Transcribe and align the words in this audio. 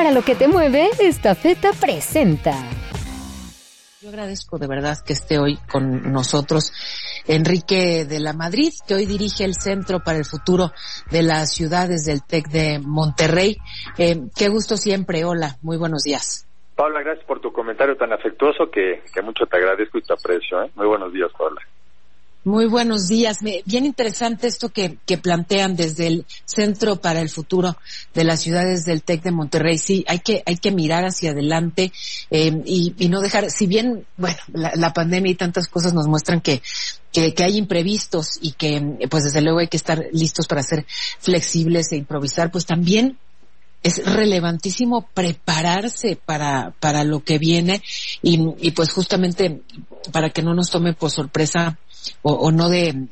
Para 0.00 0.12
lo 0.12 0.22
que 0.22 0.34
te 0.34 0.48
mueve, 0.48 0.88
esta 1.00 1.34
feta 1.34 1.72
presenta. 1.78 2.52
Yo 4.00 4.08
agradezco 4.08 4.56
de 4.56 4.66
verdad 4.66 4.96
que 5.04 5.12
esté 5.12 5.38
hoy 5.38 5.58
con 5.70 6.10
nosotros 6.10 6.72
Enrique 7.26 8.06
de 8.06 8.18
la 8.18 8.32
Madrid, 8.32 8.72
que 8.88 8.94
hoy 8.94 9.04
dirige 9.04 9.44
el 9.44 9.52
Centro 9.52 10.00
para 10.02 10.16
el 10.16 10.24
Futuro 10.24 10.70
de 11.10 11.22
las 11.22 11.52
Ciudades 11.52 12.06
del 12.06 12.24
TEC 12.26 12.48
de 12.48 12.78
Monterrey. 12.82 13.58
Eh, 13.98 14.22
qué 14.34 14.48
gusto 14.48 14.78
siempre. 14.78 15.22
Hola, 15.26 15.58
muy 15.60 15.76
buenos 15.76 16.02
días. 16.02 16.48
Paula, 16.76 17.02
gracias 17.02 17.26
por 17.26 17.42
tu 17.42 17.52
comentario 17.52 17.94
tan 17.98 18.10
afectuoso 18.14 18.70
que, 18.70 19.02
que 19.12 19.20
mucho 19.20 19.44
te 19.44 19.58
agradezco 19.58 19.98
y 19.98 20.02
te 20.02 20.14
aprecio. 20.14 20.62
¿eh? 20.62 20.70
Muy 20.76 20.86
buenos 20.86 21.12
días, 21.12 21.30
Paula. 21.36 21.60
Muy 22.42 22.64
buenos 22.64 23.06
días. 23.06 23.40
Bien 23.42 23.84
interesante 23.84 24.46
esto 24.46 24.70
que, 24.70 24.96
que, 25.04 25.18
plantean 25.18 25.76
desde 25.76 26.06
el 26.06 26.26
Centro 26.46 26.96
para 26.96 27.20
el 27.20 27.28
Futuro 27.28 27.76
de 28.14 28.24
las 28.24 28.40
Ciudades 28.40 28.86
del 28.86 29.02
TEC 29.02 29.22
de 29.24 29.30
Monterrey. 29.30 29.76
Sí, 29.76 30.06
hay 30.08 30.20
que, 30.20 30.42
hay 30.46 30.56
que 30.56 30.70
mirar 30.70 31.04
hacia 31.04 31.32
adelante 31.32 31.92
eh, 32.30 32.62
y, 32.64 33.08
no 33.10 33.20
dejar, 33.20 33.50
si 33.50 33.66
bien, 33.66 34.06
bueno, 34.16 34.38
la, 34.54 34.72
la, 34.74 34.94
pandemia 34.94 35.32
y 35.32 35.34
tantas 35.34 35.68
cosas 35.68 35.92
nos 35.92 36.06
muestran 36.06 36.40
que, 36.40 36.62
que, 37.12 37.34
que, 37.34 37.44
hay 37.44 37.58
imprevistos 37.58 38.38
y 38.40 38.52
que, 38.52 39.06
pues 39.10 39.24
desde 39.24 39.42
luego 39.42 39.58
hay 39.58 39.68
que 39.68 39.76
estar 39.76 40.06
listos 40.10 40.46
para 40.46 40.62
ser 40.62 40.86
flexibles 41.18 41.92
e 41.92 41.96
improvisar, 41.96 42.50
pues 42.50 42.64
también 42.64 43.18
es 43.82 44.02
relevantísimo 44.02 45.06
prepararse 45.12 46.16
para, 46.16 46.72
para 46.80 47.04
lo 47.04 47.22
que 47.22 47.38
viene 47.38 47.82
y, 48.22 48.40
y 48.60 48.70
pues 48.70 48.92
justamente 48.92 49.60
para 50.10 50.30
que 50.30 50.42
no 50.42 50.54
nos 50.54 50.70
tome 50.70 50.94
por 50.94 51.10
sorpresa 51.10 51.78
o, 52.22 52.32
o 52.32 52.52
no 52.52 52.68
de, 52.68 53.08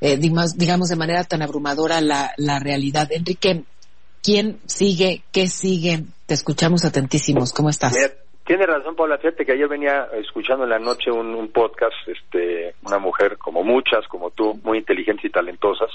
eh, 0.00 0.16
digamos, 0.16 0.88
de 0.88 0.96
manera 0.96 1.24
tan 1.24 1.42
abrumadora 1.42 2.00
la, 2.00 2.32
la 2.36 2.58
realidad. 2.58 3.10
Enrique, 3.10 3.64
¿quién 4.22 4.58
sigue? 4.66 5.22
¿Qué 5.32 5.48
sigue? 5.48 6.04
Te 6.26 6.34
escuchamos 6.34 6.84
atentísimos. 6.84 7.52
¿Cómo 7.52 7.70
estás? 7.70 7.94
Tiene 8.44 8.66
razón, 8.66 8.96
Paula. 8.96 9.18
Fíjate 9.18 9.46
que 9.46 9.52
ayer 9.52 9.68
venía 9.68 10.08
escuchando 10.20 10.64
en 10.64 10.70
la 10.70 10.78
noche 10.78 11.10
un, 11.10 11.34
un 11.34 11.52
podcast, 11.52 11.94
este, 12.06 12.74
una 12.84 12.98
mujer 12.98 13.38
como 13.38 13.62
muchas, 13.62 14.06
como 14.08 14.30
tú, 14.30 14.58
muy 14.64 14.78
inteligentes 14.78 15.24
y 15.24 15.30
talentosas, 15.30 15.90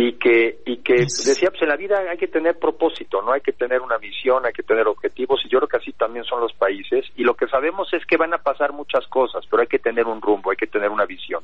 y 0.00 0.12
que 0.12 0.60
y 0.64 0.76
que 0.76 0.94
decía 0.94 1.50
pues 1.50 1.62
en 1.62 1.68
la 1.70 1.76
vida 1.76 1.98
hay 2.08 2.16
que 2.16 2.28
tener 2.28 2.56
propósito 2.56 3.20
no 3.20 3.32
hay 3.32 3.40
que 3.40 3.50
tener 3.50 3.80
una 3.80 3.98
visión 3.98 4.46
hay 4.46 4.52
que 4.52 4.62
tener 4.62 4.86
objetivos 4.86 5.44
y 5.44 5.48
yo 5.48 5.58
creo 5.58 5.68
que 5.68 5.78
así 5.78 5.92
también 5.92 6.24
son 6.24 6.40
los 6.40 6.52
países 6.52 7.04
y 7.16 7.24
lo 7.24 7.34
que 7.34 7.48
sabemos 7.48 7.92
es 7.92 8.06
que 8.06 8.16
van 8.16 8.32
a 8.32 8.38
pasar 8.38 8.72
muchas 8.72 9.04
cosas 9.08 9.44
pero 9.50 9.60
hay 9.60 9.66
que 9.66 9.80
tener 9.80 10.06
un 10.06 10.22
rumbo 10.22 10.52
hay 10.52 10.56
que 10.56 10.68
tener 10.68 10.88
una 10.90 11.04
visión. 11.04 11.42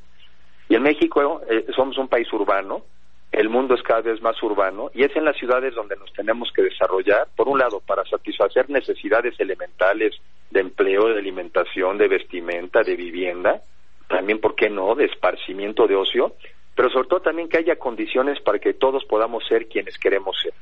Y 0.69 0.77
en 0.77 0.83
México 0.85 1.43
eh, 1.51 1.67
somos 1.75 1.99
un 1.99 2.07
país 2.07 2.33
urbano 2.33 2.85
el 3.33 3.49
mundo 3.49 3.75
es 3.75 3.83
cada 3.83 4.03
vez 4.03 4.23
más 4.23 4.41
urbano 4.41 4.89
y 4.95 5.03
es 5.03 5.15
en 5.17 5.25
las 5.25 5.37
ciudades 5.37 5.75
donde 5.75 5.97
nos 5.97 6.13
tenemos 6.13 6.53
que 6.53 6.63
desarrollar 6.63 7.27
por 7.35 7.49
un 7.49 7.59
lado 7.59 7.81
para 7.81 8.05
satisfacer 8.05 8.71
necesidades 8.71 9.35
elementales 9.41 10.15
de 10.53 10.61
empleo 10.61 11.09
de 11.09 11.19
alimentación 11.19 11.99
de 11.99 12.07
vestimenta 12.07 12.85
de 12.85 12.95
vivienda 12.95 13.63
también 14.09 14.41
por 14.41 14.55
qué 14.55 14.71
no 14.71 14.95
de 14.95 15.07
esparcimiento 15.07 15.89
de 15.89 15.97
ocio 15.97 16.35
pero 16.75 16.91
sobre 16.91 17.09
todo 17.09 17.21
también 17.21 17.49
que 17.49 17.59
haya 17.59 17.77
condiciones 17.77 18.41
para 18.41 18.59
que 18.59 18.75
todos 18.75 19.05
podamos 19.05 19.47
ser 19.47 19.69
quienes 19.69 19.99
queremos 19.99 20.37
ser. 20.43 20.53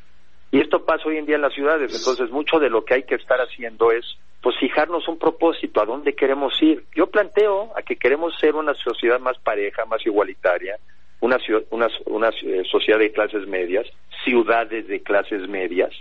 Y 0.51 0.61
esto 0.61 0.85
pasa 0.85 1.09
hoy 1.09 1.17
en 1.17 1.27
día 1.27 1.37
en 1.37 1.43
las 1.43 1.55
ciudades, 1.55 1.95
entonces 1.97 2.31
mucho 2.31 2.59
de 2.59 2.69
lo 2.69 2.85
que 2.85 2.95
hay 2.95 3.03
que 3.05 3.15
estar 3.15 3.41
haciendo 3.41 3.91
es 3.91 4.05
pues 4.43 4.57
fijarnos 4.59 5.07
un 5.09 5.19
propósito, 5.19 5.81
a 5.81 5.87
dónde 5.87 6.15
queremos 6.15 6.61
ir. 6.61 6.85
Yo 6.95 7.07
planteo 7.07 7.73
a 7.77 7.83
que 7.83 7.97
queremos 7.97 8.37
ser 8.39 8.57
una 8.57 8.75
sociedad 8.75 9.21
más 9.21 9.39
pareja, 9.39 9.87
más 9.87 10.05
igualitaria, 10.05 10.77
una, 11.21 11.39
una, 11.71 11.89
una 12.07 12.29
eh, 12.29 12.65
sociedad 12.71 12.99
de 12.99 13.13
clases 13.13 13.47
medias, 13.47 13.87
ciudades 14.25 14.89
de 14.89 15.01
clases 15.01 15.49
medias. 15.49 15.93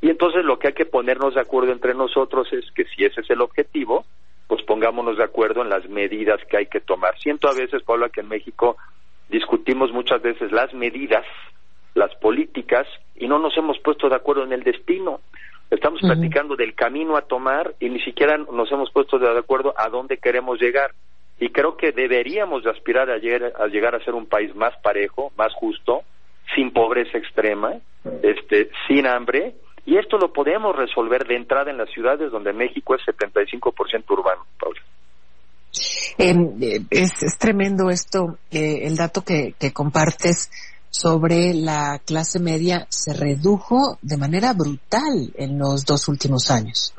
Y 0.00 0.08
entonces 0.08 0.44
lo 0.44 0.58
que 0.58 0.68
hay 0.68 0.74
que 0.74 0.86
ponernos 0.86 1.34
de 1.34 1.40
acuerdo 1.40 1.72
entre 1.72 1.94
nosotros 1.94 2.50
es 2.52 2.70
que 2.70 2.84
si 2.84 3.04
ese 3.04 3.20
es 3.20 3.30
el 3.30 3.40
objetivo, 3.40 4.06
pues 4.46 4.62
pongámonos 4.62 5.16
de 5.18 5.24
acuerdo 5.24 5.62
en 5.62 5.68
las 5.68 5.88
medidas 5.88 6.40
que 6.48 6.56
hay 6.56 6.66
que 6.66 6.80
tomar. 6.80 7.18
Siento 7.18 7.48
a 7.48 7.54
veces, 7.54 7.82
Pablo, 7.82 8.08
que 8.10 8.20
en 8.20 8.28
México 8.28 8.76
discutimos 9.34 9.92
muchas 9.92 10.22
veces 10.22 10.52
las 10.52 10.72
medidas, 10.72 11.24
las 11.94 12.14
políticas, 12.16 12.86
y 13.16 13.26
no 13.26 13.38
nos 13.38 13.56
hemos 13.56 13.78
puesto 13.80 14.08
de 14.08 14.16
acuerdo 14.16 14.44
en 14.44 14.52
el 14.52 14.62
destino. 14.62 15.20
Estamos 15.70 16.02
uh 16.02 16.06
-huh. 16.06 16.12
platicando 16.12 16.56
del 16.56 16.74
camino 16.74 17.16
a 17.16 17.22
tomar 17.22 17.74
y 17.80 17.88
ni 17.88 18.00
siquiera 18.00 18.38
nos 18.38 18.70
hemos 18.70 18.90
puesto 18.92 19.18
de 19.18 19.38
acuerdo 19.38 19.74
a 19.76 19.88
dónde 19.88 20.18
queremos 20.18 20.60
llegar. 20.60 20.92
Y 21.40 21.48
creo 21.48 21.76
que 21.76 21.90
deberíamos 21.90 22.62
de 22.62 22.70
aspirar 22.70 23.10
a 23.10 23.18
llegar, 23.18 23.52
a 23.58 23.66
llegar 23.66 23.94
a 23.94 24.04
ser 24.04 24.14
un 24.14 24.26
país 24.26 24.54
más 24.54 24.74
parejo, 24.82 25.32
más 25.36 25.52
justo, 25.52 26.02
sin 26.54 26.70
pobreza 26.70 27.18
extrema, 27.18 27.72
este, 28.22 28.70
sin 28.86 29.06
hambre, 29.06 29.54
y 29.86 29.98
esto 29.98 30.16
lo 30.16 30.32
podemos 30.32 30.74
resolver 30.74 31.26
de 31.26 31.36
entrada 31.36 31.70
en 31.70 31.76
las 31.76 31.90
ciudades 31.90 32.30
donde 32.30 32.52
México 32.52 32.94
es 32.94 33.02
75% 33.02 34.04
urbano. 34.10 34.23
Eh, 36.30 36.80
es, 36.90 37.38
tremendo 37.38 37.90
esto, 37.90 38.38
eh, 38.50 38.86
el 38.86 38.96
dato 38.96 39.22
que, 39.22 39.54
que, 39.58 39.72
compartes 39.72 40.50
sobre 40.88 41.52
la 41.52 42.00
clase 42.06 42.40
media 42.40 42.86
se 42.88 43.12
redujo 43.12 43.98
de 44.00 44.16
manera 44.16 44.54
brutal 44.54 45.32
en 45.34 45.58
los 45.58 45.84
dos 45.84 46.08
últimos 46.08 46.50
años. 46.50 46.94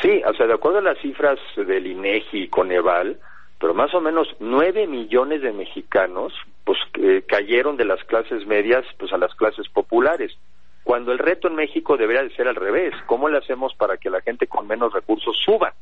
Sí, 0.00 0.22
o 0.26 0.34
sea, 0.34 0.46
de 0.46 0.54
acuerdo 0.54 0.78
a 0.78 0.82
las 0.82 0.98
cifras 1.00 1.38
del 1.56 1.86
INEGI 1.86 2.44
y 2.44 2.48
Coneval, 2.48 3.18
pero 3.58 3.74
más 3.74 3.92
o 3.94 4.00
menos 4.00 4.28
nueve 4.40 4.86
millones 4.86 5.42
de 5.42 5.52
mexicanos 5.52 6.32
pues 6.64 6.78
eh, 6.94 7.24
cayeron 7.26 7.76
de 7.76 7.84
las 7.84 8.02
clases 8.04 8.46
medias 8.46 8.84
pues 8.98 9.12
a 9.12 9.18
las 9.18 9.34
clases 9.34 9.68
populares 9.68 10.36
cuando 10.82 11.12
el 11.12 11.18
reto 11.18 11.48
en 11.48 11.54
México 11.54 11.96
debería 11.96 12.22
de 12.22 12.34
ser 12.34 12.48
al 12.48 12.54
revés 12.54 12.92
cómo 13.06 13.28
le 13.28 13.38
hacemos 13.38 13.74
para 13.74 13.96
que 13.96 14.10
la 14.10 14.20
gente 14.20 14.46
con 14.46 14.66
menos 14.66 14.92
recursos 14.92 15.36
suba 15.44 15.74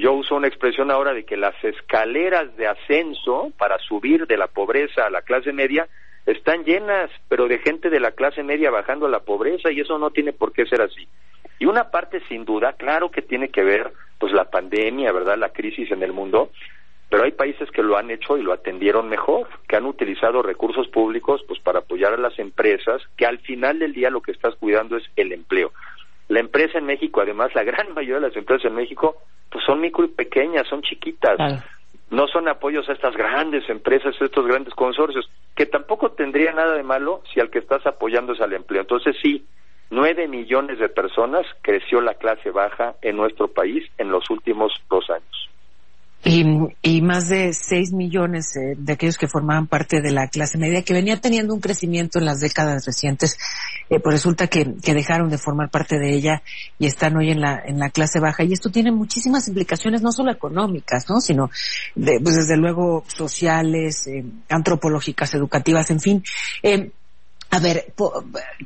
yo 0.00 0.12
uso 0.14 0.34
una 0.34 0.48
expresión 0.48 0.90
ahora 0.90 1.12
de 1.12 1.24
que 1.24 1.36
las 1.36 1.54
escaleras 1.62 2.56
de 2.56 2.66
ascenso 2.66 3.52
para 3.58 3.78
subir 3.78 4.26
de 4.26 4.36
la 4.36 4.48
pobreza 4.48 5.06
a 5.06 5.10
la 5.10 5.22
clase 5.22 5.52
media 5.52 5.88
están 6.26 6.64
llenas, 6.64 7.10
pero 7.28 7.48
de 7.48 7.58
gente 7.58 7.90
de 7.90 8.00
la 8.00 8.12
clase 8.12 8.42
media 8.42 8.70
bajando 8.70 9.06
a 9.06 9.10
la 9.10 9.20
pobreza 9.20 9.70
y 9.70 9.80
eso 9.80 9.98
no 9.98 10.10
tiene 10.10 10.32
por 10.32 10.52
qué 10.52 10.66
ser 10.66 10.82
así. 10.82 11.06
Y 11.58 11.66
una 11.66 11.90
parte 11.90 12.22
sin 12.28 12.44
duda, 12.44 12.72
claro 12.72 13.10
que 13.10 13.22
tiene 13.22 13.50
que 13.50 13.62
ver 13.62 13.92
pues 14.18 14.32
la 14.32 14.50
pandemia, 14.50 15.12
¿verdad? 15.12 15.38
La 15.38 15.50
crisis 15.50 15.90
en 15.90 16.02
el 16.02 16.12
mundo, 16.12 16.50
pero 17.08 17.24
hay 17.24 17.32
países 17.32 17.70
que 17.70 17.82
lo 17.82 17.96
han 17.96 18.10
hecho 18.10 18.38
y 18.38 18.42
lo 18.42 18.52
atendieron 18.52 19.08
mejor, 19.08 19.48
que 19.68 19.76
han 19.76 19.84
utilizado 19.84 20.42
recursos 20.42 20.88
públicos 20.88 21.42
pues 21.46 21.58
para 21.60 21.80
apoyar 21.80 22.14
a 22.14 22.18
las 22.18 22.38
empresas, 22.38 23.02
que 23.16 23.26
al 23.26 23.38
final 23.40 23.78
del 23.78 23.92
día 23.92 24.10
lo 24.10 24.22
que 24.22 24.32
estás 24.32 24.54
cuidando 24.54 24.96
es 24.96 25.04
el 25.16 25.32
empleo. 25.32 25.72
La 26.28 26.38
empresa 26.38 26.78
en 26.78 26.86
México, 26.86 27.20
además, 27.20 27.54
la 27.54 27.64
gran 27.64 27.92
mayoría 27.94 28.20
de 28.20 28.28
las 28.28 28.36
empresas 28.36 28.66
en 28.66 28.76
México, 28.76 29.16
pues 29.50 29.64
son 29.64 29.80
micro 29.80 30.04
y 30.04 30.08
pequeñas, 30.08 30.66
son 30.68 30.82
chiquitas. 30.82 31.36
Claro. 31.36 31.62
No 32.10 32.26
son 32.26 32.48
apoyos 32.48 32.88
a 32.88 32.92
estas 32.92 33.16
grandes 33.16 33.68
empresas, 33.68 34.20
a 34.20 34.24
estos 34.24 34.46
grandes 34.46 34.74
consorcios, 34.74 35.30
que 35.54 35.66
tampoco 35.66 36.10
tendría 36.10 36.52
nada 36.52 36.74
de 36.74 36.82
malo 36.82 37.22
si 37.32 37.38
al 37.40 37.50
que 37.50 37.60
estás 37.60 37.86
apoyando 37.86 38.32
es 38.32 38.40
al 38.40 38.52
empleo. 38.52 38.80
Entonces 38.80 39.16
sí, 39.22 39.44
nueve 39.90 40.26
millones 40.26 40.78
de 40.78 40.88
personas 40.88 41.46
creció 41.62 42.00
la 42.00 42.14
clase 42.14 42.50
baja 42.50 42.94
en 43.02 43.16
nuestro 43.16 43.48
país 43.48 43.88
en 43.98 44.10
los 44.10 44.28
últimos 44.30 44.72
dos 44.88 45.08
años. 45.10 45.50
Y, 46.22 46.44
y, 46.82 47.00
más 47.00 47.30
de 47.30 47.54
6 47.54 47.94
millones 47.94 48.54
eh, 48.54 48.74
de 48.76 48.92
aquellos 48.92 49.16
que 49.16 49.26
formaban 49.26 49.66
parte 49.66 50.02
de 50.02 50.10
la 50.10 50.28
clase 50.28 50.58
media, 50.58 50.82
que 50.82 50.92
venía 50.92 51.18
teniendo 51.18 51.54
un 51.54 51.60
crecimiento 51.60 52.18
en 52.18 52.26
las 52.26 52.40
décadas 52.40 52.84
recientes, 52.84 53.38
eh, 53.88 54.00
pues 54.00 54.16
resulta 54.16 54.46
que, 54.46 54.74
que, 54.82 54.92
dejaron 54.92 55.30
de 55.30 55.38
formar 55.38 55.70
parte 55.70 55.98
de 55.98 56.14
ella 56.14 56.42
y 56.78 56.84
están 56.84 57.16
hoy 57.16 57.30
en 57.30 57.40
la, 57.40 57.62
en 57.64 57.78
la 57.78 57.88
clase 57.88 58.20
baja. 58.20 58.44
Y 58.44 58.52
esto 58.52 58.68
tiene 58.70 58.92
muchísimas 58.92 59.48
implicaciones, 59.48 60.02
no 60.02 60.12
solo 60.12 60.30
económicas, 60.30 61.08
¿no? 61.08 61.22
Sino, 61.22 61.50
de, 61.94 62.20
pues 62.20 62.36
desde 62.36 62.58
luego, 62.58 63.02
sociales, 63.06 64.06
eh, 64.06 64.22
antropológicas, 64.50 65.32
educativas, 65.32 65.90
en 65.90 66.00
fin. 66.00 66.24
a 67.48 67.58
ver, 67.60 67.94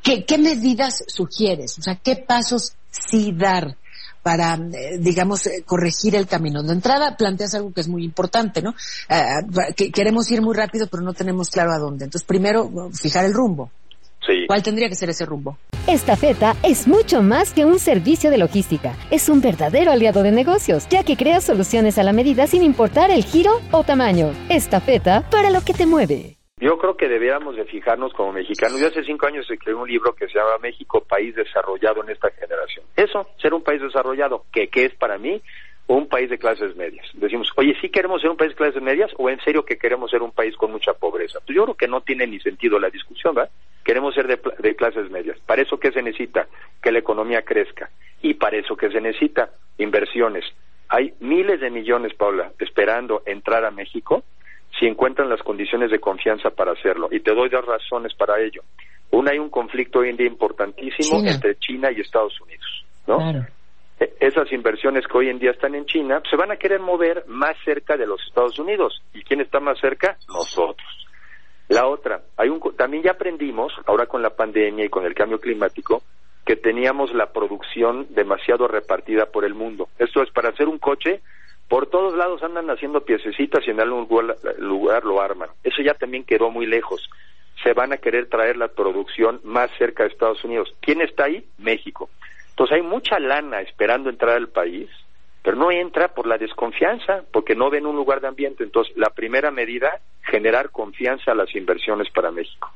¿qué, 0.03 0.25
¿qué 0.25 0.38
medidas 0.38 1.04
sugieres? 1.06 1.78
O 1.78 1.82
sea, 1.82 1.94
¿qué 2.03 2.16
pasos 2.16 2.75
sí 2.91 3.32
dar? 3.32 3.76
Para, 4.25 4.55
eh, 4.55 4.97
digamos, 4.99 5.47
eh, 5.47 5.62
corregir 5.67 6.17
el 6.17 6.26
camino. 6.26 6.62
De 6.62 6.73
entrada, 6.73 7.15
planteas 7.15 7.55
algo 7.55 7.73
que 7.73 7.82
es 7.82 7.88
muy 7.88 8.03
importante, 8.05 8.62
¿no? 8.62 8.75
Eh, 9.11 9.75
que 9.76 9.93
queremos 9.93 10.31
ir 10.31 10.41
muy 10.41 10.56
rápido, 10.56 10.88
pero 10.91 11.03
no 11.03 11.12
tenemos 11.12 11.50
claro 11.50 11.73
a 11.73 11.79
dónde. 11.79 12.06
Entonces, 12.06 12.26
primero, 12.26 12.91
fijar 12.93 13.26
el 13.26 13.35
rumbo. 13.35 13.71
Sí. 14.26 14.47
¿Cuál 14.47 14.62
tendría 14.62 14.88
que 14.88 14.94
ser 14.94 15.11
ese 15.11 15.26
rumbo? 15.26 15.59
Estafeta 15.87 16.56
es 16.62 16.88
mucho 16.88 17.23
más 17.23 17.53
que 17.53 17.67
un 17.67 17.79
servicio 17.79 18.31
de 18.31 18.38
logística. 18.38 18.97
Es 19.11 19.29
un 19.29 19.43
verdadero 19.43 19.93
aliado 19.93 20.23
de 20.23 20.32
negocios, 20.32 20.87
ya 20.88 21.05
que 21.05 21.19
crea 21.19 21.43
soluciones 21.43 21.99
a 21.99 22.03
la 22.03 22.15
medida 22.15 22.47
sin 22.47 22.62
importar 22.62 23.11
el 23.11 23.25
giro 23.25 23.61
o 23.73 23.85
tamaño. 23.85 24.32
Estafeta 24.49 25.29
para 25.29 25.50
lo 25.50 25.61
que 25.61 25.75
te 25.75 25.85
mueve. 25.85 26.38
Yo 26.64 26.78
creo 26.78 26.96
que 26.96 27.08
debiéramos 27.08 27.56
de 27.56 27.66
fijarnos 27.66 28.14
como 28.14 28.32
mexicanos. 28.32 28.81
Yo 28.81 28.87
hace 28.87 29.05
cinco 29.05 29.26
años 29.26 29.44
escribí 29.50 29.78
un 29.78 29.87
libro 29.87 30.14
que 30.14 30.26
se 30.28 30.38
llama 30.38 30.56
México, 30.62 31.05
país 31.05 31.34
desarrollado 31.34 32.02
en 32.02 32.08
esta 32.08 32.31
generación. 32.31 32.87
Eso, 32.96 33.28
ser 33.37 33.52
un 33.52 33.62
país 33.62 33.82
desarrollado, 33.82 34.46
que, 34.50 34.69
que 34.69 34.87
es 34.87 34.94
para 34.94 35.19
mí 35.19 35.43
un 35.88 36.08
país 36.08 36.31
de 36.31 36.38
clases 36.38 36.75
medias. 36.75 37.06
Decimos, 37.12 37.50
oye, 37.56 37.76
¿sí 37.82 37.90
queremos 37.90 38.22
ser 38.22 38.31
un 38.31 38.38
país 38.38 38.52
de 38.52 38.56
clases 38.56 38.81
medias 38.81 39.11
o 39.19 39.28
en 39.28 39.38
serio 39.40 39.66
que 39.66 39.76
queremos 39.76 40.11
ser 40.11 40.22
un 40.22 40.32
país 40.32 40.56
con 40.56 40.72
mucha 40.72 40.94
pobreza? 40.94 41.38
Pues 41.44 41.55
yo 41.55 41.64
creo 41.64 41.75
que 41.75 41.87
no 41.87 42.00
tiene 42.00 42.26
ni 42.26 42.40
sentido 42.40 42.78
la 42.78 42.88
discusión, 42.88 43.34
¿verdad? 43.34 43.50
Queremos 43.84 44.14
ser 44.14 44.26
de, 44.26 44.40
de 44.58 44.75
clases 44.75 45.11
medias. 45.11 45.38
¿Para 45.40 45.61
eso 45.61 45.78
qué 45.78 45.93
se 45.93 46.00
necesita? 46.00 46.49
Que 46.82 46.93
la 46.93 47.00
economía 47.00 47.43
crezca. 47.43 47.90
Y 48.22 48.32
para 48.32 48.56
eso 48.56 48.75
que 48.75 48.88
se 48.88 49.02
necesita, 49.02 49.50
inversiones. 49.76 50.46
Hay 50.88 51.12
miles 51.20 51.61
de 51.61 51.69
millones, 51.69 52.14
Paula, 52.14 52.52
esperando 52.58 53.22
entrar 53.26 53.66
a 53.66 53.70
México 53.70 54.25
si 54.79 54.87
encuentran 54.87 55.29
las 55.29 55.43
condiciones 55.43 55.91
de 55.91 55.99
confianza 55.99 56.50
para 56.50 56.73
hacerlo. 56.73 57.09
Y 57.11 57.21
te 57.21 57.35
doy 57.35 57.49
dos 57.49 57.65
razones 57.65 58.15
para 58.15 58.41
ello. 58.41 58.62
Una, 59.11 59.32
hay 59.32 59.38
un 59.38 59.50
conflicto 59.50 60.00
hoy 60.00 60.11
en 60.11 60.17
día 60.17 60.26
importantísimo 60.26 61.21
entre 61.25 61.56
China 61.56 61.91
y 61.93 62.00
Estados 62.00 62.41
Unidos, 62.41 62.85
¿no? 63.06 63.47
E, 64.00 64.15
esas 64.19 64.50
inversiones 64.53 65.06
que 65.06 65.17
hoy 65.17 65.29
en 65.29 65.38
día 65.38 65.53
están 65.53 65.75
en 65.75 65.87
China 65.87 66.21
se 66.29 66.37
van 66.37 66.50
a 66.50 66.56
querer 66.56 66.81
mover 66.81 67.25
más 67.29 67.56
cerca 67.65 67.97
de 67.97 68.06
los 68.06 68.21
Estados 68.26 68.59
Unidos. 68.59 69.03
¿Y 69.12 69.23
quién 69.23 69.41
está 69.41 69.61
más 69.61 69.79
cerca? 69.79 70.17
Nosotros. 70.29 70.88
La 71.69 71.87
otra, 71.87 72.21
hay 72.37 72.49
un, 72.50 72.61
también 72.76 73.03
ya 73.03 73.12
aprendimos, 73.12 73.73
ahora 73.87 74.06
con 74.06 74.21
la 74.21 74.31
pandemia 74.31 74.85
y 74.85 74.91
con 74.91 75.06
el 75.06 75.15
cambio 75.15 75.41
climático, 75.41 76.03
que 76.44 76.56
teníamos 76.56 77.15
la 77.15 77.32
producción 77.32 78.06
demasiado 78.11 78.69
repartida 78.69 79.26
por 79.26 79.44
el 79.44 79.55
mundo. 79.55 79.88
Esto 79.99 80.23
es, 80.23 80.31
para 80.31 80.50
hacer 80.50 80.69
un 80.69 80.79
coche, 80.79 81.23
por 81.69 81.87
todos 81.87 82.14
lados 82.14 82.43
andan 82.43 82.70
haciendo 82.70 83.05
piececitas 83.05 83.66
y 83.66 83.70
en 83.70 83.81
algún 83.81 84.06
lugar 84.58 85.05
lo 85.05 85.20
arman. 85.20 85.49
Eso 85.62 85.82
ya 85.82 85.94
también 85.94 86.25
quedó 86.25 86.50
muy 86.50 86.66
lejos. 86.66 87.08
Se 87.62 87.72
van 87.72 87.93
a 87.93 87.96
querer 87.96 88.28
traer 88.28 88.56
la 88.56 88.69
producción 88.69 89.40
más 89.44 89.70
cerca 89.78 90.02
de 90.02 90.11
Estados 90.11 90.44
Unidos. 90.44 90.75
¿Quién 90.81 91.00
está 91.00 91.25
ahí? 91.25 91.44
México. 91.58 92.11
Entonces 92.50 92.76
hay 92.76 92.82
mucha 92.82 93.19
lana 93.19 93.61
esperando 93.61 94.11
entrar 94.11 94.37
al 94.37 94.49
país, 94.49 94.88
pero 95.43 95.56
no 95.56 95.70
entra 95.70 96.08
por 96.08 96.26
la 96.26 96.38
desconfianza, 96.38 97.25
porque 97.32 97.55
no 97.55 97.70
ven 97.70 97.87
un 97.87 97.96
lugar 97.96 98.20
de 98.20 98.28
ambiente. 98.28 98.62
Entonces, 98.62 98.96
la 98.96 99.11
primera 99.11 99.50
medida, 99.50 100.00
generar 100.22 100.70
confianza 100.70 101.32
a 101.32 101.34
las 101.34 101.55
inversiones 101.55 102.11
para 102.11 102.31
México. 102.31 102.70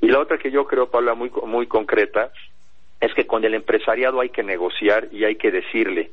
Y 0.00 0.08
la 0.08 0.20
otra 0.20 0.38
que 0.38 0.50
yo 0.50 0.66
creo, 0.66 0.90
Paula, 0.90 1.14
muy, 1.14 1.30
muy 1.46 1.66
concreta, 1.66 2.30
es 3.00 3.14
que 3.14 3.26
con 3.26 3.44
el 3.44 3.54
empresariado 3.54 4.20
hay 4.20 4.28
que 4.28 4.42
negociar 4.42 5.08
y 5.10 5.24
hay 5.24 5.36
que 5.36 5.50
decirle, 5.50 6.10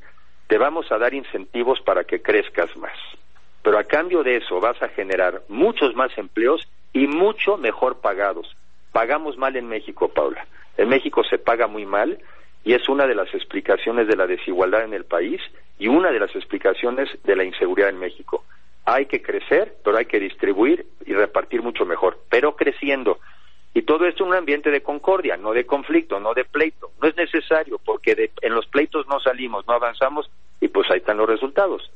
te 0.51 0.57
vamos 0.57 0.91
a 0.91 0.97
dar 0.97 1.13
incentivos 1.13 1.79
para 1.79 2.03
que 2.03 2.21
crezcas 2.21 2.75
más. 2.75 2.91
Pero 3.63 3.79
a 3.79 3.85
cambio 3.85 4.21
de 4.21 4.35
eso 4.35 4.59
vas 4.59 4.83
a 4.83 4.89
generar 4.89 5.43
muchos 5.47 5.95
más 5.95 6.11
empleos 6.17 6.67
y 6.91 7.07
mucho 7.07 7.55
mejor 7.55 8.01
pagados. 8.01 8.53
Pagamos 8.91 9.37
mal 9.37 9.55
en 9.55 9.69
México, 9.69 10.09
Paula. 10.09 10.45
En 10.75 10.89
México 10.89 11.23
se 11.23 11.37
paga 11.37 11.67
muy 11.67 11.85
mal 11.85 12.19
y 12.65 12.73
es 12.73 12.89
una 12.89 13.07
de 13.07 13.15
las 13.15 13.33
explicaciones 13.33 14.09
de 14.09 14.17
la 14.17 14.27
desigualdad 14.27 14.83
en 14.83 14.93
el 14.93 15.05
país 15.05 15.39
y 15.79 15.87
una 15.87 16.11
de 16.11 16.19
las 16.19 16.35
explicaciones 16.35 17.07
de 17.23 17.35
la 17.37 17.45
inseguridad 17.45 17.87
en 17.87 17.99
México. 17.99 18.43
Hay 18.83 19.05
que 19.05 19.21
crecer, 19.21 19.77
pero 19.85 19.95
hay 19.95 20.05
que 20.05 20.19
distribuir 20.19 20.85
y 21.05 21.13
repartir 21.13 21.61
mucho 21.61 21.85
mejor, 21.85 22.19
pero 22.29 22.57
creciendo. 22.57 23.19
Y 23.73 23.83
todo 23.83 24.05
esto 24.05 24.23
en 24.23 24.31
un 24.31 24.35
ambiente 24.35 24.69
de 24.69 24.81
concordia, 24.81 25.37
no 25.37 25.53
de 25.53 25.65
conflicto, 25.65 26.19
no 26.19 26.33
de 26.33 26.43
pleito. 26.43 26.91
No 27.01 27.07
es 27.07 27.15
necesario, 27.15 27.79
porque 27.83 28.31
en 28.41 28.53
los 28.53 28.67
pleitos 28.67 29.07
no 29.07 29.19
salimos, 29.19 29.65
no 29.65 29.73
avanzamos 29.73 30.29
y 30.59 30.67
pues 30.67 30.89
ahí 30.91 30.97
están 30.97 31.17
los 31.17 31.29
resultados. 31.29 31.89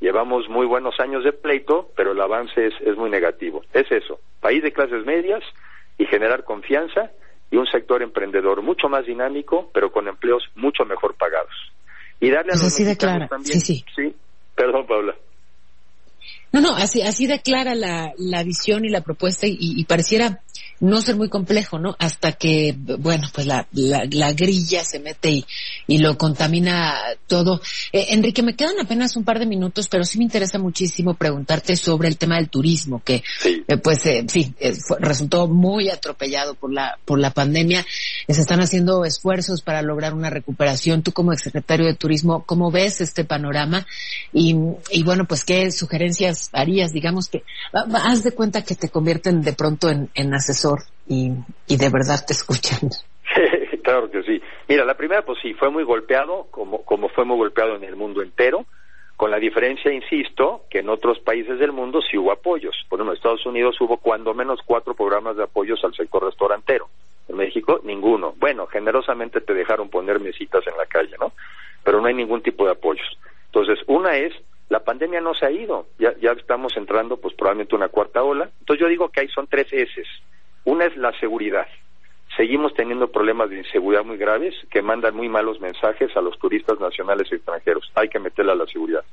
Llevamos 0.00 0.48
muy 0.48 0.66
buenos 0.66 0.98
años 0.98 1.22
de 1.22 1.32
pleito, 1.32 1.90
pero 1.94 2.12
el 2.12 2.20
avance 2.20 2.66
es, 2.66 2.74
es 2.80 2.96
muy 2.96 3.10
negativo. 3.10 3.62
Es 3.72 3.90
eso, 3.92 4.18
país 4.40 4.62
de 4.62 4.72
clases 4.72 5.04
medias 5.04 5.42
y 5.98 6.06
generar 6.06 6.44
confianza 6.44 7.10
y 7.50 7.56
un 7.56 7.66
sector 7.66 8.02
emprendedor 8.02 8.62
mucho 8.62 8.88
más 8.88 9.06
dinámico, 9.06 9.70
pero 9.72 9.92
con 9.92 10.08
empleos 10.08 10.42
mucho 10.54 10.84
mejor 10.84 11.14
pagados. 11.14 11.54
Y 12.20 12.30
darle 12.30 12.52
a 12.52 12.56
los 12.56 12.66
así 12.66 12.84
mexicanos 12.84 13.28
también. 13.28 13.60
Sí, 13.60 13.76
sí. 13.76 13.84
sí, 13.94 14.16
perdón, 14.54 14.86
Paula. 14.86 15.14
No, 16.52 16.60
no, 16.60 16.74
así, 16.74 17.02
así 17.02 17.26
declara 17.26 17.74
la, 17.74 18.12
la 18.18 18.42
visión 18.42 18.84
y 18.84 18.88
la 18.88 19.02
propuesta 19.02 19.46
y, 19.48 19.84
pareciera 19.84 20.40
no 20.80 21.00
ser 21.00 21.16
muy 21.16 21.28
complejo, 21.28 21.78
¿no? 21.78 21.94
Hasta 21.98 22.32
que, 22.32 22.74
bueno, 22.76 23.28
pues 23.32 23.46
la, 23.46 23.66
la, 23.72 24.32
grilla 24.32 24.82
se 24.82 24.98
mete 24.98 25.30
y, 25.30 25.46
y 25.86 25.98
lo 25.98 26.16
contamina 26.16 26.94
todo. 27.26 27.60
Eh, 27.92 28.06
Enrique, 28.10 28.42
me 28.42 28.56
quedan 28.56 28.80
apenas 28.80 29.16
un 29.16 29.24
par 29.24 29.38
de 29.38 29.46
minutos, 29.46 29.88
pero 29.88 30.04
sí 30.04 30.18
me 30.18 30.24
interesa 30.24 30.58
muchísimo 30.58 31.14
preguntarte 31.14 31.76
sobre 31.76 32.08
el 32.08 32.16
tema 32.16 32.36
del 32.36 32.48
turismo, 32.48 33.02
que, 33.04 33.22
eh, 33.44 33.76
pues, 33.76 34.06
eh, 34.06 34.24
sí, 34.28 34.54
resultó 35.00 35.46
muy 35.48 35.90
atropellado 35.90 36.54
por 36.54 36.72
la, 36.72 36.98
por 37.04 37.18
la 37.18 37.30
pandemia. 37.30 37.84
Se 38.28 38.40
están 38.40 38.60
haciendo 38.60 39.04
esfuerzos 39.04 39.62
para 39.62 39.82
lograr 39.82 40.14
una 40.14 40.30
recuperación. 40.30 41.02
Tú 41.02 41.12
como 41.12 41.32
exsecretario 41.32 41.86
de 41.86 41.94
Turismo, 41.94 42.44
¿cómo 42.46 42.70
ves 42.70 43.00
este 43.00 43.24
panorama? 43.24 43.86
Y, 44.32 44.56
y 44.90 45.02
bueno, 45.02 45.26
pues, 45.26 45.44
¿qué 45.44 45.70
sugerencias 45.70 46.48
harías? 46.52 46.92
Digamos 46.92 47.28
que 47.28 47.42
haz 47.72 48.22
de 48.22 48.32
cuenta 48.32 48.62
que 48.62 48.74
te 48.74 48.88
convierten 48.88 49.42
de 49.42 49.52
pronto 49.52 49.90
en, 49.90 50.34
asesor 50.34 50.69
y, 51.10 51.32
y 51.66 51.76
de 51.76 51.90
verdad 51.90 52.24
te 52.24 52.32
escuchan. 52.32 52.88
claro 53.82 54.08
que 54.10 54.22
sí. 54.22 54.40
Mira, 54.68 54.84
la 54.84 54.94
primera, 54.94 55.22
pues 55.22 55.38
sí, 55.42 55.54
fue 55.54 55.68
muy 55.68 55.82
golpeado, 55.82 56.46
como, 56.52 56.84
como 56.84 57.08
fue 57.08 57.24
muy 57.24 57.36
golpeado 57.36 57.74
en 57.74 57.82
el 57.82 57.96
mundo 57.96 58.22
entero, 58.22 58.64
con 59.16 59.30
la 59.30 59.38
diferencia, 59.38 59.92
insisto, 59.92 60.62
que 60.70 60.78
en 60.78 60.88
otros 60.88 61.18
países 61.18 61.58
del 61.58 61.72
mundo 61.72 62.00
sí 62.00 62.16
hubo 62.16 62.30
apoyos. 62.30 62.76
Por 62.88 62.98
ejemplo, 62.98 63.12
en 63.12 63.16
Estados 63.16 63.44
Unidos 63.44 63.76
hubo 63.80 63.96
cuando 63.96 64.32
menos 64.34 64.60
cuatro 64.64 64.94
programas 64.94 65.36
de 65.36 65.42
apoyos 65.42 65.82
al 65.84 65.94
sector 65.94 66.24
restaurantero. 66.24 66.88
En 67.28 67.36
México, 67.36 67.80
ninguno. 67.82 68.34
Bueno, 68.38 68.66
generosamente 68.68 69.40
te 69.40 69.52
dejaron 69.52 69.90
poner 69.90 70.20
mesitas 70.20 70.64
en 70.66 70.76
la 70.76 70.86
calle, 70.86 71.16
¿no? 71.18 71.32
Pero 71.82 72.00
no 72.00 72.06
hay 72.06 72.14
ningún 72.14 72.40
tipo 72.40 72.64
de 72.64 72.72
apoyos. 72.72 73.18
Entonces, 73.46 73.80
una 73.88 74.16
es 74.16 74.32
la 74.68 74.84
pandemia 74.84 75.20
no 75.20 75.34
se 75.34 75.46
ha 75.46 75.50
ido, 75.50 75.86
ya, 75.98 76.14
ya 76.20 76.30
estamos 76.30 76.76
entrando 76.76 77.16
pues 77.16 77.34
probablemente 77.34 77.74
una 77.74 77.88
cuarta 77.88 78.22
ola. 78.22 78.48
Entonces 78.60 78.80
yo 78.80 78.88
digo 78.88 79.08
que 79.08 79.20
ahí 79.20 79.28
son 79.28 79.48
tres 79.48 79.66
S. 79.72 80.02
Una 80.64 80.86
es 80.86 80.96
la 80.96 81.12
seguridad. 81.18 81.66
Seguimos 82.36 82.74
teniendo 82.74 83.10
problemas 83.10 83.50
de 83.50 83.58
inseguridad 83.58 84.04
muy 84.04 84.16
graves 84.16 84.54
que 84.70 84.82
mandan 84.82 85.16
muy 85.16 85.28
malos 85.28 85.60
mensajes 85.60 86.16
a 86.16 86.20
los 86.20 86.38
turistas 86.38 86.78
nacionales 86.78 87.28
y 87.30 87.34
extranjeros. 87.34 87.90
Hay 87.94 88.08
que 88.08 88.20
meterle 88.20 88.52
a 88.52 88.56
la 88.56 88.66
seguridad. 88.66 89.04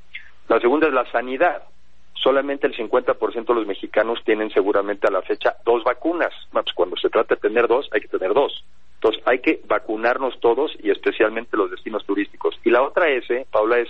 La 0.48 0.60
segunda 0.60 0.86
es 0.86 0.92
la 0.92 1.10
sanidad. 1.10 1.62
Solamente 2.14 2.66
el 2.66 2.76
50% 2.76 3.46
de 3.46 3.54
los 3.54 3.66
mexicanos 3.66 4.20
tienen 4.24 4.50
seguramente 4.50 5.06
a 5.06 5.10
la 5.10 5.22
fecha 5.22 5.56
dos 5.64 5.84
vacunas. 5.84 6.32
pues 6.52 6.72
cuando 6.74 6.96
se 6.96 7.10
trata 7.10 7.34
de 7.34 7.40
tener 7.40 7.68
dos, 7.68 7.88
hay 7.92 8.00
que 8.00 8.08
tener 8.08 8.34
dos. 8.34 8.64
Entonces 8.94 9.22
hay 9.26 9.40
que 9.40 9.60
vacunarnos 9.66 10.38
todos 10.40 10.72
y 10.82 10.90
especialmente 10.90 11.56
los 11.56 11.70
destinos 11.70 12.04
turísticos. 12.04 12.58
Y 12.64 12.70
la 12.70 12.82
otra 12.82 13.08
S, 13.08 13.46
Paula, 13.50 13.78
es 13.78 13.88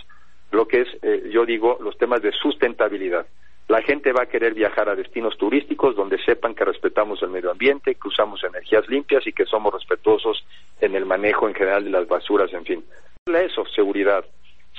lo 0.51 0.67
que 0.67 0.83
es, 0.83 0.89
eh, 1.03 1.31
yo 1.31 1.45
digo, 1.47 1.79
los 1.81 1.97
temas 1.97 2.23
de 2.23 2.33
sustentabilidad. 2.33 3.27
La 3.69 3.83
gente 3.83 4.13
va 4.13 4.23
a 4.23 4.27
querer 4.27 4.55
viajar 4.55 4.89
a 4.89 4.95
destinos 4.95 5.37
turísticos 5.37 5.95
donde 5.95 6.19
sepan 6.25 6.55
que 6.55 6.65
respetamos 6.65 7.23
el 7.23 7.29
medio 7.29 7.51
ambiente, 7.51 7.97
que 7.97 8.09
usamos 8.09 8.43
energías 8.43 8.89
limpias 8.89 9.27
y 9.27 9.33
que 9.33 9.45
somos 9.45 9.75
respetuosos 9.75 10.43
en 10.81 10.95
el 10.95 11.05
manejo 11.05 11.47
en 11.47 11.55
general 11.55 11.85
de 11.85 11.91
las 11.91 12.09
basuras, 12.09 12.51
en 12.55 12.65
fin. 12.65 12.85
Eso, 13.27 13.67
seguridad, 13.67 14.25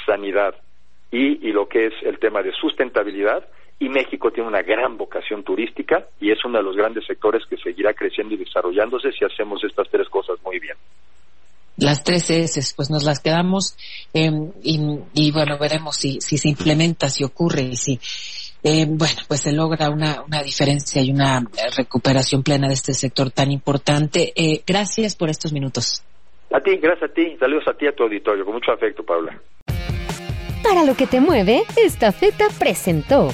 sanidad 0.07 0.55
y, 1.11 1.47
y 1.47 1.51
lo 1.51 1.69
que 1.69 1.85
es 1.85 1.93
el 2.01 2.17
tema 2.17 2.41
de 2.41 2.51
sustentabilidad. 2.51 3.47
Y 3.77 3.89
México 3.89 4.31
tiene 4.31 4.49
una 4.49 4.63
gran 4.63 4.97
vocación 4.97 5.43
turística 5.43 6.07
y 6.19 6.31
es 6.31 6.43
uno 6.43 6.57
de 6.57 6.63
los 6.63 6.75
grandes 6.75 7.05
sectores 7.05 7.45
que 7.45 7.57
seguirá 7.57 7.93
creciendo 7.93 8.33
y 8.33 8.37
desarrollándose 8.37 9.11
si 9.11 9.23
hacemos 9.23 9.63
estas 9.63 9.87
tres 9.89 10.09
cosas 10.09 10.37
muy 10.43 10.59
bien 10.59 10.75
las 11.79 12.03
tres 12.03 12.29
S, 12.29 12.73
pues 12.75 12.89
nos 12.89 13.03
las 13.03 13.19
quedamos 13.19 13.75
em, 14.13 14.51
y, 14.61 15.31
bueno, 15.31 15.57
veremos 15.57 15.95
si, 15.95 16.19
si 16.19 16.37
se 16.37 16.49
implementa, 16.49 17.09
si 17.09 17.23
ocurre 17.23 17.61
y 17.61 17.77
si, 17.77 17.99
eh, 18.63 18.85
bueno, 18.87 19.15
pues 19.27 19.41
se 19.41 19.51
logra 19.51 19.89
una, 19.89 20.21
una 20.23 20.43
diferencia 20.43 21.01
y 21.01 21.11
una 21.11 21.41
recuperación 21.77 22.43
plena 22.43 22.67
de 22.67 22.73
este 22.73 22.93
sector 22.93 23.31
tan 23.31 23.51
importante. 23.51 24.33
Eh, 24.35 24.63
gracias 24.65 25.15
por 25.15 25.29
estos 25.29 25.53
minutos. 25.53 26.03
A 26.51 26.59
ti, 26.59 26.77
gracias 26.77 27.09
a 27.09 27.13
ti. 27.13 27.37
Saludos 27.39 27.63
a 27.67 27.73
ti 27.73 27.87
a 27.87 27.95
tu 27.95 28.03
auditorio. 28.03 28.43
Con 28.43 28.55
mucho 28.55 28.71
afecto, 28.71 29.03
Paula. 29.03 29.39
Para 30.63 30.83
lo 30.83 30.95
que 30.95 31.07
te 31.07 31.21
mueve, 31.21 31.63
esta 31.77 32.11
feta 32.11 32.47
presentó 32.59 33.29